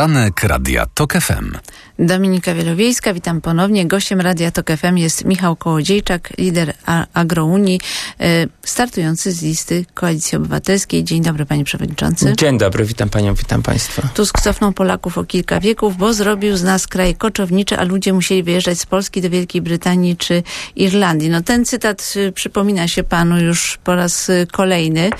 [0.00, 1.52] Poranek Radia TOK FM.
[1.98, 3.86] Dominika Wielowiejska, witam ponownie.
[3.86, 6.74] Gościem Radia TOK FM jest Michał Kołodziejczak, lider
[7.14, 7.80] Agrounii,
[8.20, 11.04] e, startujący z listy Koalicji Obywatelskiej.
[11.04, 12.32] Dzień dobry, panie przewodniczący.
[12.36, 14.02] Dzień dobry, witam panią, witam państwa.
[14.14, 18.42] Tusk cofnął Polaków o kilka wieków, bo zrobił z nas kraj koczowniczy, a ludzie musieli
[18.42, 20.42] wyjeżdżać z Polski do Wielkiej Brytanii czy
[20.76, 21.28] Irlandii.
[21.30, 25.10] No ten cytat y, przypomina się panu już po raz y, kolejny,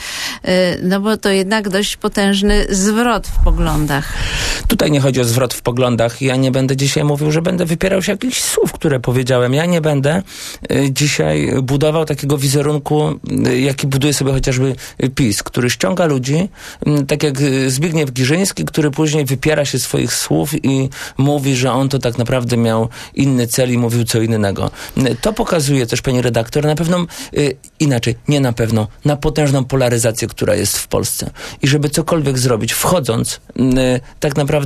[0.49, 0.51] y,
[0.83, 4.13] no bo to jednak dość potężny zwrot w poglądach.
[4.71, 6.23] Tutaj nie chodzi o zwrot w poglądach.
[6.23, 9.55] Ja nie będę dzisiaj mówił, że będę wypierał się jakichś słów, które powiedziałem.
[9.55, 10.23] Ja nie będę
[10.73, 14.75] y, dzisiaj budował takiego wizerunku, y, jaki buduje sobie chociażby
[15.15, 16.49] PiS, który ściąga ludzi,
[17.01, 17.35] y, tak jak
[17.67, 22.57] Zbigniew Giżyński, który później wypiera się swoich słów i mówi, że on to tak naprawdę
[22.57, 24.71] miał inny cel i mówił co innego.
[25.21, 27.07] To pokazuje też, pani redaktor, na pewno
[27.81, 31.31] inaczej, nie na pewno, na potężną polaryzację, która jest w Polsce.
[31.63, 33.41] I żeby cokolwiek zrobić, wchodząc
[34.21, 34.60] tak naprawdę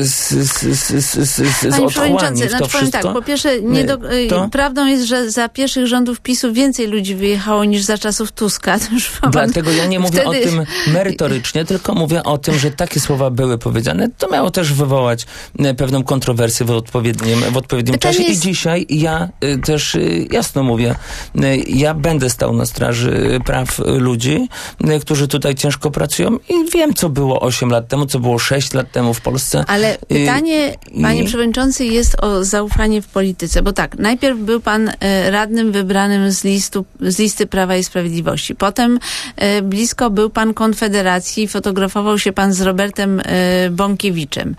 [0.00, 3.02] z, z, z, z, z, Panie z to znaczy wszystko.
[3.02, 4.48] tak, po pierwsze, nie do, y, to?
[4.52, 8.78] prawdą jest, że za pierwszych rządów PiSu więcej ludzi wyjechało niż za czasów Tuska.
[9.30, 10.28] Dlatego ja nie mówię wtedy...
[10.28, 14.08] o tym merytorycznie, tylko mówię o tym, że takie słowa były powiedziane.
[14.18, 15.26] To miało też wywołać
[15.58, 18.28] e, pewną kontrowersję w odpowiednim, w odpowiednim Pytanie czasie.
[18.28, 20.94] jest- I dzisiaj ja y, też y, jasno mówię,
[21.36, 24.48] y, ja będę stał na straży praw y, ludzi,
[24.90, 28.74] y, którzy tutaj ciężko pracują i wiem, co było 8 lat temu, co było 6
[28.74, 29.64] lat temu w Polsce.
[29.68, 34.92] Ale pytanie, i- panie przewodniczący, jest o zaufanie w polityce, bo tak, najpierw był pan
[35.00, 38.54] e, radnym wybranym z, listu, z listy Prawa i Sprawiedliwości.
[38.54, 38.98] Potem
[39.36, 44.56] e, blisko był pan Konfederacji, fotografował się pan z Robertem e, Bąkiewiczem.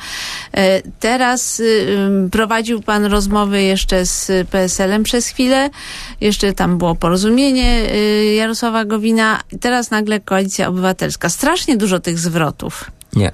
[1.00, 1.62] Teraz
[2.32, 5.70] prowadził pan rozmowy jeszcze z PSL-em przez chwilę,
[6.22, 7.82] jeszcze tam było porozumienie
[8.36, 11.30] Jarosława Gowina, teraz nagle Koalicja Obywatelska.
[11.30, 12.92] Strasznie dużo tych zwrotów.
[13.16, 13.32] Nie.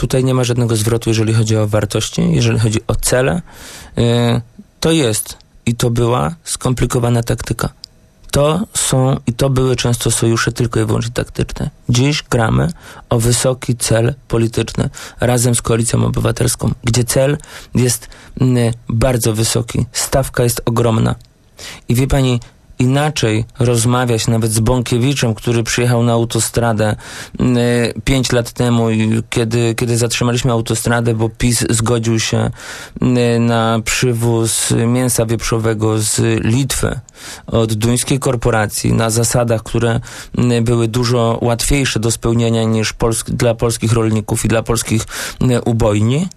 [0.00, 3.42] Tutaj nie ma żadnego zwrotu, jeżeli chodzi o wartości, jeżeli chodzi o cele.
[3.96, 4.40] Yy,
[4.80, 7.68] to jest i to była skomplikowana taktyka.
[8.30, 11.70] To są i to były często sojusze tylko i wyłącznie taktyczne.
[11.88, 12.72] Dziś gramy
[13.10, 14.90] o wysoki cel polityczny
[15.20, 17.38] razem z Koalicją Obywatelską, gdzie cel
[17.74, 18.08] jest
[18.40, 21.14] mm, bardzo wysoki, stawka jest ogromna.
[21.88, 22.40] I wie pani,
[22.80, 26.96] inaczej rozmawiać nawet z Bąkiewiczem, który przyjechał na autostradę
[27.38, 27.56] mm,
[28.04, 28.86] pięć lat temu
[29.30, 32.50] kiedy, kiedy zatrzymaliśmy autostradę, bo PiS zgodził się
[33.00, 37.00] mm, na przywóz mięsa wieprzowego z Litwy
[37.46, 40.00] od duńskiej korporacji na zasadach, które
[40.38, 45.06] mm, były dużo łatwiejsze do spełnienia niż polsk- dla polskich rolników i dla polskich
[45.64, 46.28] ubojni.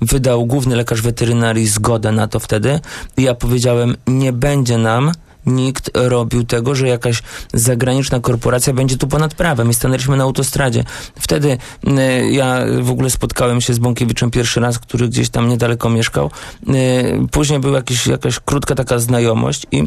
[0.00, 2.80] Wydał główny lekarz weterynarii zgodę na to wtedy.
[3.16, 5.12] I ja powiedziałem, nie będzie nam
[5.46, 7.22] nikt robił tego, że jakaś
[7.54, 10.84] zagraniczna korporacja będzie tu ponad prawem i stanęliśmy na autostradzie.
[11.20, 15.90] Wtedy y, ja w ogóle spotkałem się z Bąkiewiczem pierwszy raz, który gdzieś tam niedaleko
[15.90, 16.30] mieszkał.
[16.68, 19.84] Y, później była jakiś, jakaś krótka taka znajomość i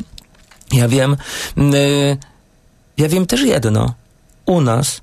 [0.71, 1.17] ja wiem,
[1.57, 2.17] y,
[2.97, 3.93] ja wiem też jedno.
[4.45, 5.01] U nas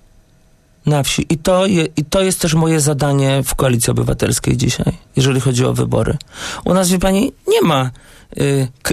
[0.86, 1.26] na wsi.
[1.28, 5.64] I to, je, I to jest też moje zadanie w Koalicji Obywatelskiej dzisiaj, jeżeli chodzi
[5.64, 6.16] o wybory.
[6.64, 7.90] U nas, wie pani, nie ma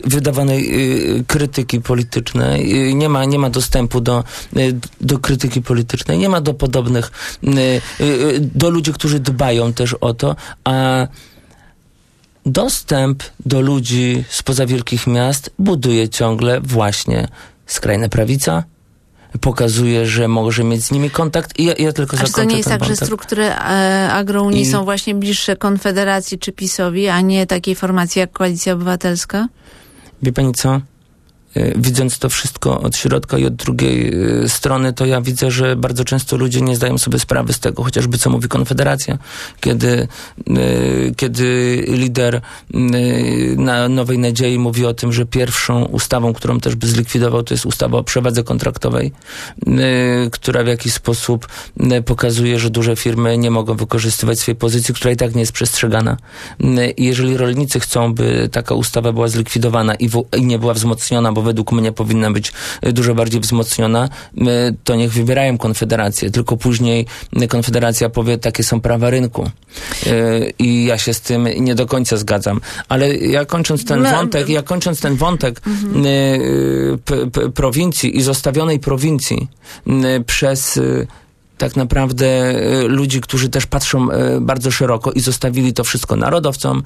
[0.03, 0.61] wydawanej
[1.19, 4.23] y, krytyki politycznej, y, nie, ma, nie ma dostępu do,
[4.57, 7.11] y, do krytyki politycznej, nie ma do podobnych,
[7.43, 11.07] y, y, y, do ludzi, którzy dbają też o to, a
[12.45, 17.27] dostęp do ludzi spoza wielkich miast buduje ciągle właśnie
[17.65, 18.63] skrajna prawica,
[19.41, 22.51] pokazuje, że może mieć z nimi kontakt i ja, ja tylko A czy to zakończę
[22.51, 27.21] nie jest tak, że struktury e, agrounii I- są właśnie bliższe Konfederacji czy PiSowi, a
[27.21, 29.47] nie takiej formacji jak Koalicja Obywatelska?
[30.23, 30.81] Wie pani co?
[31.57, 35.75] Y, Widząc to wszystko od środka i od drugiej y, strony, to ja widzę, że
[35.75, 39.17] bardzo często ludzie nie zdają sobie sprawy z tego, chociażby co mówi Konfederacja,
[39.59, 40.07] kiedy,
[40.49, 42.41] y, kiedy lider
[43.57, 47.65] na Nowej Nadziei mówi o tym, że pierwszą ustawą, którą też by zlikwidował, to jest
[47.65, 49.11] ustawa o przewadze kontraktowej,
[50.31, 51.47] która w jakiś sposób
[52.05, 56.17] pokazuje, że duże firmy nie mogą wykorzystywać swojej pozycji, która i tak nie jest przestrzegana.
[56.97, 61.43] Jeżeli rolnicy chcą, by taka ustawa była zlikwidowana i, w, i nie była wzmocniona, bo
[61.43, 62.51] według mnie powinna być
[62.85, 64.09] y, dużo bardziej wzmocniona,
[64.83, 66.31] to niech wybierają Konfederację.
[66.31, 67.05] Tylko później
[67.49, 69.49] Konfederacja powie, takie są prawa rynku.
[70.07, 72.61] Y, I ja się z tym nie do końca zgadzam.
[72.89, 76.09] Ale ja kończąc ten No, wątek, ja kończąc ten wątek y,
[77.45, 79.47] y, prowincji i zostawionej prowincji
[80.25, 80.79] przez
[81.57, 82.53] tak naprawdę
[82.87, 84.07] ludzi, którzy też patrzą
[84.41, 86.83] bardzo szeroko i zostawili to wszystko narodowcom,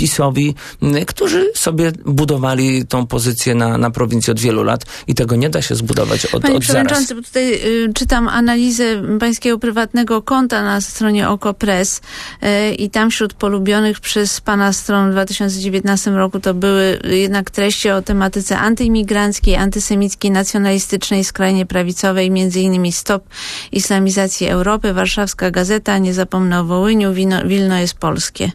[0.00, 5.36] PiSowi, m, którzy sobie budowali tą pozycję na, na prowincji od wielu lat i tego
[5.36, 6.86] nie da się zbudować od, Panie od zaraz.
[6.86, 8.84] Przewodniczący, bo tutaj y, czytam analizę
[9.20, 12.00] pańskiego prywatnego konta na stronie OKO.press
[12.42, 17.90] y, i tam wśród polubionych przez pana stron w 2019 roku to były jednak treści
[17.90, 23.24] o tematyce antyimigranckiej, antysemickiej, nacjonalistycznej, skrajnie prawicowej, między innymi Stop
[23.72, 28.52] Islamizacji Europy, Warszawska Gazeta, Nie zapomnę o Wołyniu, Wino, Wilno jest polskie.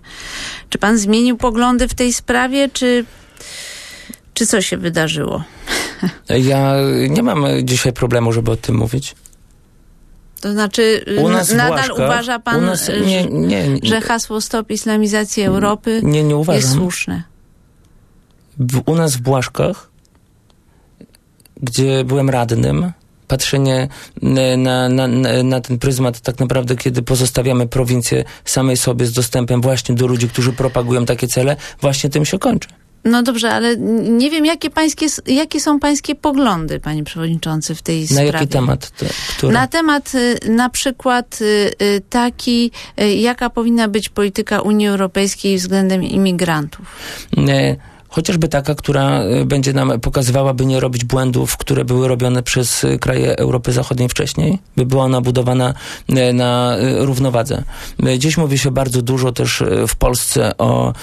[0.70, 3.06] Czy pan zmienił poglądy w tej sprawie, czy,
[4.34, 5.44] czy co się wydarzyło?
[6.30, 6.76] Ja
[7.10, 9.16] nie mam dzisiaj problemu, żeby o tym mówić.
[10.42, 14.42] To znaczy, U nas nadal Błaszkach- uważa pan, nas, y, nie, nie, nie, że hasło
[14.42, 16.62] Stop Islamizacji Europy nie, nie uważam.
[16.62, 17.24] jest słuszne?
[18.58, 19.90] w, u nas w Błaszkach,
[21.62, 22.92] gdzie byłem radnym,
[23.28, 23.88] patrzenie
[24.58, 29.62] na, na, na, na ten pryzmat tak naprawdę, kiedy pozostawiamy prowincję samej sobie z dostępem
[29.62, 32.70] właśnie do ludzi, którzy propagują takie cele, właśnie tym się kończy.
[33.06, 33.78] No dobrze, ale
[34.10, 38.32] nie wiem, jakie, pańskie, jakie są pańskie poglądy, panie przewodniczący, w tej Na sprawie.
[38.32, 38.92] jaki temat?
[38.92, 39.06] To,
[39.38, 39.54] który?
[39.54, 42.72] Na temat y, na przykład y, y, taki,
[43.18, 46.86] jaka powinna być polityka Unii Europejskiej względem imigrantów.
[47.38, 47.76] E,
[48.16, 52.84] Chociażby taka, która e, będzie nam pokazywała, by nie robić błędów, które były robione przez
[52.84, 55.74] e, kraje Europy Zachodniej wcześniej, by była ona budowana
[56.10, 57.64] e, na równowadze.
[58.18, 60.94] Dziś mówi się bardzo dużo też w Polsce o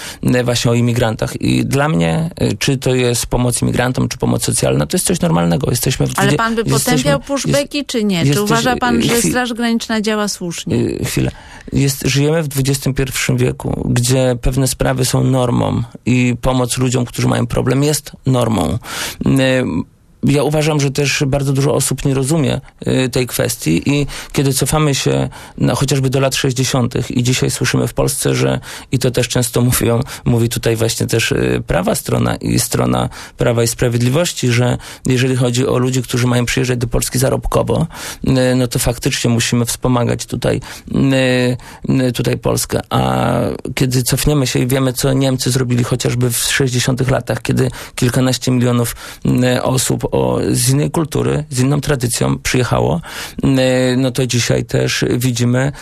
[0.44, 4.96] właśnie o imigrantach i dla mnie, czy to jest pomoc imigrantom, czy pomoc socjalna, to
[4.96, 5.70] jest coś normalnego.
[5.70, 8.20] Jesteśmy w Ale pan by potępiał pushbacki, czy nie?
[8.20, 10.76] Czy jesteś- uważa pan, że Straż Graniczna działa słusznie?
[10.76, 11.30] Y, chwilę.
[11.72, 17.46] Jest, żyjemy w XXI wieku, gdzie pewne sprawy są normą i pomoc ludziom, którzy mają
[17.46, 18.78] problem, jest normą.
[20.22, 24.94] Ja uważam, że też bardzo dużo osób nie rozumie y, tej kwestii i kiedy cofamy
[24.94, 25.28] się
[25.58, 27.10] na, chociażby do lat 60.
[27.10, 28.60] i dzisiaj słyszymy w Polsce, że
[28.92, 33.62] i to też często mówią, mówi tutaj właśnie też y, prawa strona i strona Prawa
[33.62, 37.86] i Sprawiedliwości, że jeżeli chodzi o ludzi, którzy mają przyjeżdżać do Polski zarobkowo,
[38.24, 40.60] y, no to faktycznie musimy wspomagać tutaj,
[42.14, 42.80] tutaj Polskę.
[42.90, 43.32] A
[43.74, 47.10] kiedy cofniemy się i wiemy, co Niemcy zrobili chociażby w 60.
[47.10, 48.96] latach, kiedy kilkanaście milionów
[49.62, 53.00] osób o, z innej kultury, z inną tradycją przyjechało,
[53.44, 55.72] y, no to dzisiaj też widzimy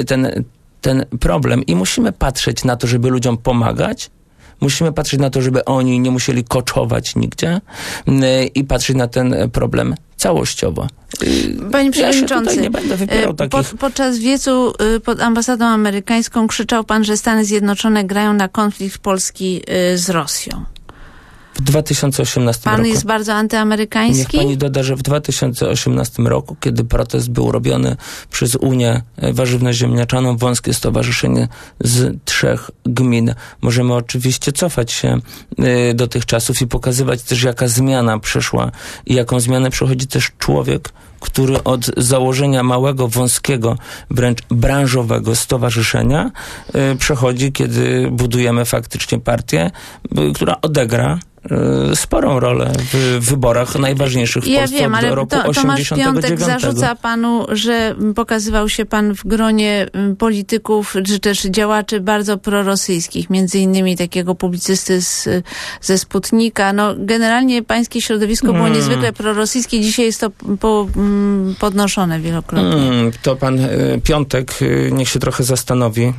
[0.00, 0.44] y, ten,
[0.80, 4.10] ten problem i musimy patrzeć na to, żeby ludziom pomagać,
[4.60, 7.60] Musimy patrzeć na to, żeby oni nie musieli koczować nigdzie
[8.08, 10.86] y, i patrzeć na ten problem całościowo.
[11.22, 13.50] Y, Panie Ja przewodniczący, tutaj nie będę wypierał e, takich...
[13.50, 18.98] pod, podczas wiecu y, pod ambasadą amerykańską krzyczał pan, że Stany Zjednoczone grają na konflikt
[18.98, 20.64] Polski y, z Rosją.
[21.54, 22.88] W 2018 Pan roku.
[22.88, 24.38] jest bardzo Niech antyamerykański?
[24.38, 27.96] pani doda, że w 2018 roku, kiedy protest był robiony
[28.30, 31.48] przez Unię Warzywno-Ziemniaczaną, Wąskie Stowarzyszenie
[31.80, 35.18] z trzech gmin, możemy oczywiście cofać się
[35.90, 38.70] y, do tych czasów i pokazywać też, jaka zmiana przeszła
[39.06, 43.78] i jaką zmianę przechodzi też człowiek, który od założenia małego, wąskiego,
[44.10, 46.30] wręcz branżowego stowarzyszenia
[46.92, 49.70] y, przechodzi, kiedy budujemy faktycznie partię,
[50.34, 51.18] która odegra
[51.94, 56.04] sporą rolę w wyborach najważniejszych w Ja Polsce wiem, ale roku to, Tomasz 89.
[56.26, 62.38] Piątek zarzuca panu, że pokazywał się pan w gronie mm, polityków, czy też działaczy bardzo
[62.38, 65.28] prorosyjskich, między innymi takiego publicysty z,
[65.80, 66.72] ze Sputnika.
[66.72, 68.72] No, generalnie pańskie środowisko było Hmm.
[68.76, 70.30] niezwykle prorosyjskie, dzisiaj jest to
[70.60, 72.88] po, mm, podnoszone wielokrotnie.
[72.88, 76.12] Mm, to pan y, Piątek y, niech się trochę zastanowi, y,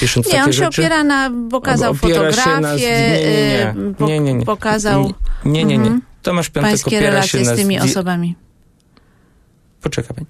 [0.00, 0.80] pisząc Nie, on się rzeczy.
[0.82, 4.44] opiera na, pokazał Opiera się fotografię, na- nie, nie, y, Nie, nie, nie.
[4.64, 5.12] Pokazał
[5.44, 5.84] Nie, nie, nie.
[5.84, 6.02] Mhm.
[6.22, 8.36] Tomasz Piątek pańskie opiera się relacje na z tymi osobami.
[9.82, 10.26] Poczeka pani.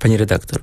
[0.00, 0.60] Pani redaktor.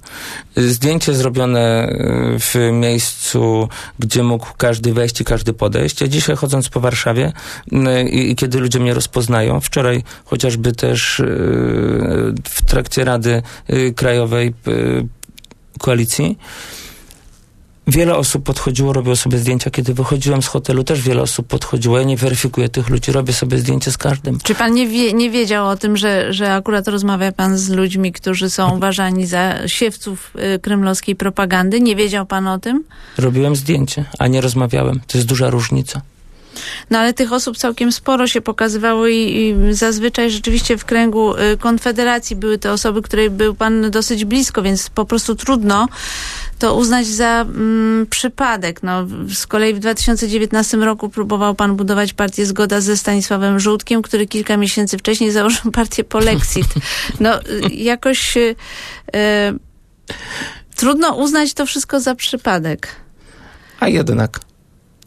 [0.56, 3.70] Zdjęcie zrobione y, w miejscu,
[4.00, 6.02] gdzie mógł każdy wejść i każdy podejść.
[6.02, 7.34] Ja dzisiaj chodząc po Warszawie
[7.74, 11.26] y, i, i kiedy ludzie mnie rozpoznają, wczoraj chociażby też y,
[12.44, 13.42] w trakcie Rady
[13.96, 14.54] Krajowej
[15.80, 16.38] Koalicji,
[17.90, 19.70] Wiele osób podchodziło, robiło sobie zdjęcia.
[19.72, 21.98] Kiedy wychodziłem z hotelu, też wiele osób podchodziło.
[21.98, 24.40] Ja nie weryfikuję tych ludzi, robię sobie zdjęcie z każdym.
[24.44, 28.12] Czy pan nie, wie, nie wiedział o tym, że, że akurat rozmawia pan z ludźmi,
[28.12, 31.82] którzy są uważani za siewców y, kremlowskiej propagandy?
[31.82, 32.84] Nie wiedział pan o tym?
[33.18, 35.00] Robiłem zdjęcie, a nie rozmawiałem.
[35.08, 36.02] To jest duża różnica.
[36.90, 41.58] No ale tych osób całkiem sporo się pokazywało i, i zazwyczaj rzeczywiście w kręgu y,
[41.58, 45.88] Konfederacji były to osoby, której był pan dosyć blisko, więc po prostu trudno
[46.60, 48.84] to uznać za mm, przypadek.
[48.84, 54.28] No, z kolei w 2019 roku próbował pan budować partię Zgoda ze Stanisławem Żółtkiem, który
[54.28, 56.68] kilka miesięcy wcześniej założył partię Polexit.
[57.20, 58.56] No, y, jakoś y,
[59.16, 59.20] y,
[60.76, 62.88] trudno uznać to wszystko za przypadek.
[63.80, 64.49] A jednak.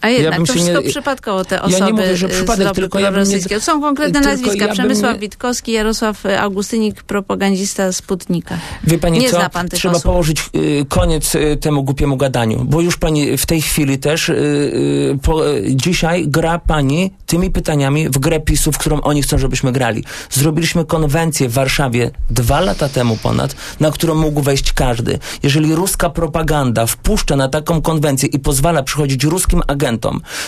[0.03, 2.69] A jednak Ja bym to wszystko nie- przypadkowo te Ja osoby nie mówię, że przypadek,
[2.69, 3.61] z tylko ja bym nie-.
[3.61, 4.67] Są konkretne nazwiska.
[4.67, 8.59] ja Przemysław nie- Witkowski, Jarosław y, Augustynik, propagandista Sputnika.
[8.85, 9.37] Wie pani Nie co?
[9.37, 10.05] zna pan tych Trzeba osób.
[10.05, 15.19] położyć y, koniec y, temu głupiemu gadaniu, bo już pani w tej chwili też y,
[15.23, 15.41] po,
[15.71, 20.05] dzisiaj gra pani tymi pytaniami w grę PiSu, w którą oni chcą, żebyśmy grali.
[20.31, 25.19] Zrobiliśmy konwencję w Warszawie dwa lata temu ponad, na którą mógł wejść każdy.
[25.43, 29.92] Jeżeli ruska propaganda wpuszcza na taką konwencję i pozwala przychodzić ruskim agentom,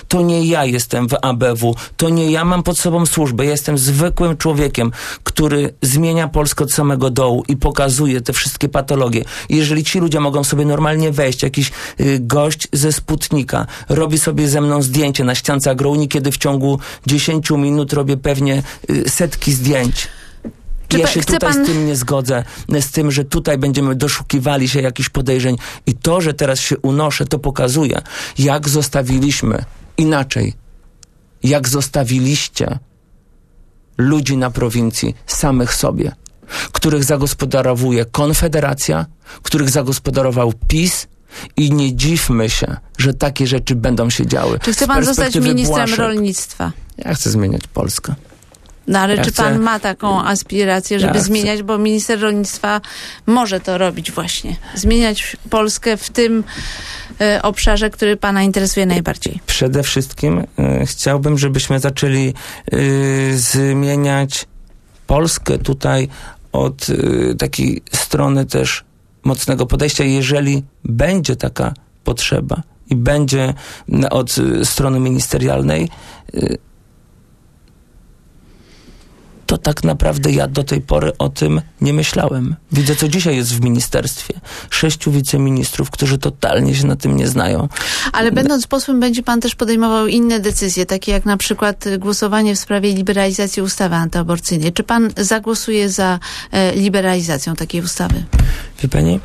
[0.08, 3.78] to nie ja jestem w ABW, to nie ja mam pod sobą służbę, ja jestem
[3.78, 9.24] zwykłym człowiekiem, który zmienia Polskę od samego dołu i pokazuje te wszystkie patologie.
[9.48, 14.60] Jeżeli ci ludzie mogą sobie normalnie wejść, jakiś y, gość ze Sputnika robi sobie ze
[14.60, 20.08] mną zdjęcie na ściance agrouni, kiedy w ciągu 10 minut robię pewnie y, setki zdjęć.
[20.94, 22.44] Czy ja się tutaj pan- z tym nie zgodzę,
[22.80, 27.26] z tym, że tutaj będziemy doszukiwali się jakichś podejrzeń i to, że teraz się unoszę,
[27.26, 28.02] to pokazuje,
[28.38, 29.64] jak zostawiliśmy
[29.96, 30.54] inaczej,
[31.42, 32.78] jak zostawiliście
[33.98, 36.12] ludzi na prowincji samych sobie,
[36.72, 39.06] których zagospodarowuje Konfederacja,
[39.42, 41.06] których zagospodarował PiS
[41.56, 44.58] i nie dziwmy się, że takie rzeczy będą się działy.
[44.62, 46.72] Czy chce pan zostać ministrem Błaszek, rolnictwa?
[46.98, 48.14] Ja chcę zmieniać Polskę.
[48.86, 52.20] No ale Ja czy chcę- pan ma taką aspirację, żeby Ja chcę- zmieniać, bo minister
[52.20, 52.80] rolnictwa
[53.26, 54.56] może to robić właśnie.
[54.74, 56.44] Zmieniać Polskę w tym
[57.20, 59.40] e, obszarze, który pana interesuje najbardziej.
[59.46, 60.38] Przede wszystkim
[60.82, 62.34] y, chciałbym, żebyśmy zaczęli
[62.74, 64.46] y, zmieniać
[65.06, 66.08] Polskę tutaj
[66.52, 68.84] od y, takiej strony też
[69.24, 70.04] mocnego podejścia.
[70.04, 71.74] Jeżeli będzie taka
[72.04, 73.54] potrzeba i będzie
[74.10, 75.88] od y, strony ministerialnej,
[76.34, 76.58] y,
[79.54, 82.56] to tak naprawdę ja do tej pory o tym nie myślałem.
[82.72, 84.34] Widzę, co dzisiaj jest w ministerstwie.
[84.70, 87.68] Sześciu wiceministrów, którzy totalnie się na tym nie znają.
[88.12, 92.54] Ale będąc posłem będzie pan też podejmował inne decyzje, takie jak na przykład e, głosowanie
[92.54, 94.72] w sprawie liberalizacji ustawy antyaborcyjnej.
[94.72, 96.18] Czy pan zagłosuje za
[96.52, 98.24] e, liberalizacją takiej ustawy?
[98.82, 99.20] Wie pani?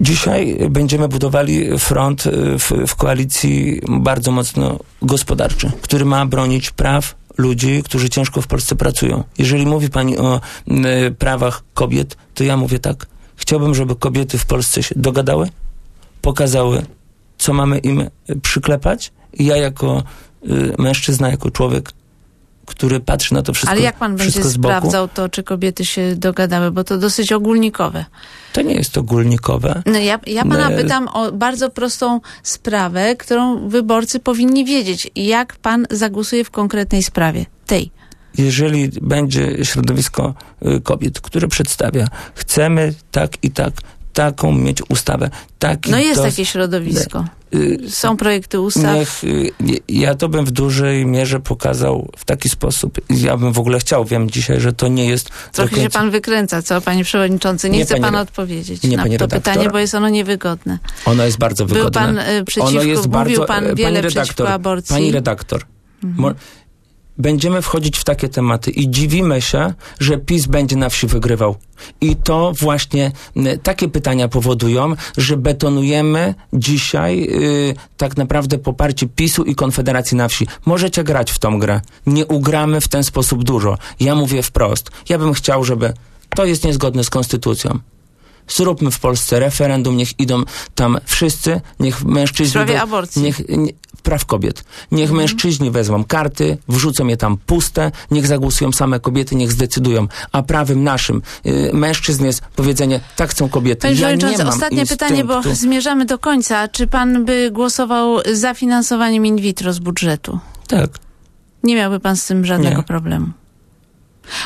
[0.00, 7.14] Dzisiaj będziemy budowali front y, w, w koalicji bardzo mocno gospodarczy, który ma bronić praw
[7.36, 9.24] ludzi, którzy ciężko w Polsce pracują.
[9.38, 13.06] Jeżeli mówi pani o y, prawach kobiet, to ja mówię tak.
[13.36, 15.48] Chciałbym, żeby kobiety w Polsce się dogadały,
[16.22, 16.86] pokazały,
[17.38, 18.10] co mamy im
[18.42, 20.02] przyklepać i ja jako
[20.44, 21.92] y, mężczyzna, jako człowiek,
[22.66, 26.70] który patrzy na to wszystko, Ale jak pan będzie sprawdzał to, czy kobiety się dogadały,
[26.70, 28.04] bo to dosyć ogólnikowe.
[28.52, 29.82] to nie jest ogólnikowe.
[29.86, 35.10] No ja, ja pana Ne- pytam o bardzo prostą sprawę, którą wyborcy powinni wiedzieć.
[35.16, 37.46] Jak pan zagłosuje w konkretnej sprawie?
[37.66, 37.90] Tej.
[38.38, 40.34] jeżeli będzie środowisko
[40.66, 43.72] y, kobiet, które przedstawia, chcemy tak i tak,
[44.14, 47.24] taką mieć ustawę, taki No jest dos- takie środowisko.
[47.54, 48.94] y, Są projekty ustaw.
[48.94, 49.50] Niech, y,
[49.88, 53.00] ja to bym w dużej mierze pokazał w taki sposób.
[53.10, 56.10] Ja bym w ogóle chciał, wiem dzisiaj, że to nie jest Trochę się końca- pan
[56.10, 57.70] wykręca, co panie przewodniczący?
[57.70, 59.38] Nie, Nie, chce pan odpowiedzieć nie, na to redaktor.
[59.42, 60.78] pytanie, bo jest ono niewygodne.
[61.04, 62.00] Ono jest bardzo Był wygodne.
[62.00, 64.94] pan y, przeciwko, ono jest mówił bardzo, pan e, wiele redaktor, przeciwko aborcji.
[64.94, 65.62] Pani redaktor,
[66.02, 66.34] mo-
[67.18, 71.56] będziemy wchodzić w takie tematy i dziwimy się, że PiS będzie na wsi wygrywał.
[72.00, 73.12] I to właśnie
[73.62, 77.28] takie pytania powodują, że betonujemy dzisiaj
[77.70, 80.46] y, tak naprawdę poparcie PiSu i Konfederacji na wsi.
[80.66, 81.80] Możecie grać w tą grę.
[82.06, 83.78] Nie ugramy w ten sposób dużo.
[84.00, 84.90] Ja mówię wprost.
[85.08, 85.92] Ja bym chciał, żeby
[86.36, 87.78] to jest niezgodne z konstytucją.
[88.48, 90.42] Zróbmy w Polsce referendum, niech idą
[90.74, 92.46] tam wszyscy, niech mężczyźni...
[92.46, 93.22] W sprawie aborcji.
[93.22, 93.72] Niech, nie,
[94.02, 94.64] praw kobiet.
[94.92, 95.18] Niech Mhm.
[95.20, 100.08] mężczyźni wezmą karty, wrzucą je tam puste, niech zagłosują same kobiety, niech zdecydują.
[100.32, 103.82] A prawem naszym y, mężczyzn jest powiedzenie, tak chcą kobiety.
[103.88, 105.60] Panie ja nie mam ostatnie pytanie, bo instynktu.
[105.60, 106.68] zmierzamy do końca.
[106.68, 110.38] Czy pan by głosował za finansowaniem in vitro z budżetu?
[110.68, 110.90] Tak.
[111.62, 112.82] Nie miałby pan z tym żadnego Nie.
[112.82, 113.26] problemu.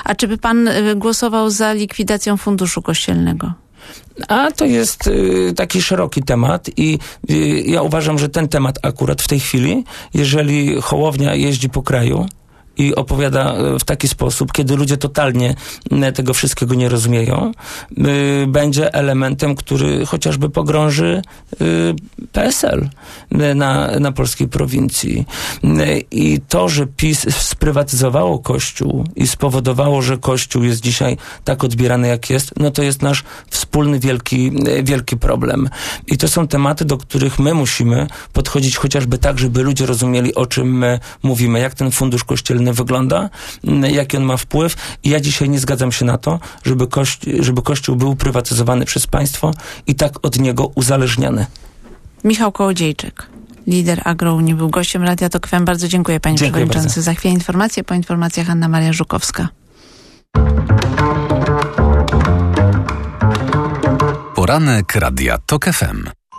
[0.05, 3.53] A czy by pan y, głosował za likwidacją funduszu kościelnego?
[4.29, 6.99] A to jest y, taki szeroki temat i
[7.31, 7.35] y,
[7.67, 12.27] ja uważam, że ten temat akurat w tej chwili, jeżeli Hołownia jeździ po kraju
[12.79, 15.55] i opowiada y, w taki sposób, kiedy ludzie totalnie
[16.15, 17.53] tego wszystkiego nie rozumieją,
[18.49, 21.23] będzie elementem, który chociażby pogrąży
[21.61, 21.95] y,
[22.33, 22.89] PSL
[23.55, 25.27] na, na polskiej prowincji.
[26.11, 32.31] I to, że PiS sprywatyzowało Kościół i spowodowało, że Kościół jest dzisiaj tak odbierany, jak
[32.31, 35.69] jest, no to jest nasz wspólny wielki, wielki problem.
[36.07, 40.47] I to są tematy, do których my musimy podchodzić chociażby tak, żeby ludzie rozumieli, o
[40.47, 43.31] czym my mówimy, jak ten fundusz kościelny Wygląda,
[43.65, 44.77] mm, jaki on ma wpływ.
[45.03, 49.07] I ja dzisiaj nie zgadzam się na to, żeby, kości żeby Kościół był prywatyzowany przez
[49.07, 49.55] państwo
[49.87, 51.47] i tak od niego uzależniany.
[52.25, 53.27] Michał Kołodziejczyk
[53.69, 55.65] lider agro, Agrounii, był gościem Radia Tok FM.
[55.65, 56.89] Bardzo dziękuję panie dziękuję przewodniczący.
[56.89, 57.03] Bardzo.
[57.03, 59.49] Za chwilę informacje, po informacjach Anna Maria Żukowska.
[64.35, 66.18] Poranek Radia Tok FM.